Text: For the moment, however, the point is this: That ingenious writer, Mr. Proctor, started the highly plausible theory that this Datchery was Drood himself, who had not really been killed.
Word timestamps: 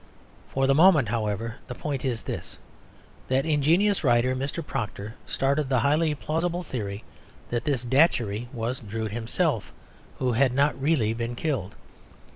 For 0.49 0.65
the 0.65 0.73
moment, 0.73 1.09
however, 1.09 1.57
the 1.67 1.75
point 1.75 2.03
is 2.03 2.23
this: 2.23 2.57
That 3.27 3.45
ingenious 3.45 4.03
writer, 4.03 4.35
Mr. 4.35 4.65
Proctor, 4.65 5.13
started 5.27 5.69
the 5.69 5.81
highly 5.81 6.15
plausible 6.15 6.63
theory 6.63 7.03
that 7.51 7.65
this 7.65 7.85
Datchery 7.85 8.47
was 8.51 8.79
Drood 8.79 9.11
himself, 9.11 9.71
who 10.17 10.31
had 10.31 10.55
not 10.55 10.81
really 10.81 11.13
been 11.13 11.35
killed. 11.35 11.75